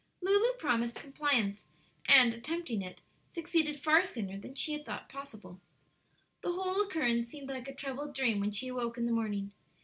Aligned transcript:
Lulu 0.23 0.53
promised 0.57 0.95
compliance, 0.95 1.67
and, 2.07 2.33
attempting 2.33 2.81
it, 2.81 3.01
succeeded 3.31 3.77
far 3.79 4.03
sooner 4.03 4.35
than 4.39 4.55
she 4.55 4.73
had 4.73 4.83
thought 4.83 5.09
possible. 5.09 5.61
The 6.41 6.53
whole 6.53 6.81
occurrence 6.81 7.27
seemed 7.27 7.49
like 7.49 7.67
a 7.67 7.75
troubled 7.75 8.15
dream 8.15 8.39
when 8.39 8.49
she 8.49 8.69
awoke 8.69 8.97
in 8.97 9.05
the 9.05 9.11
morning. 9.11 9.51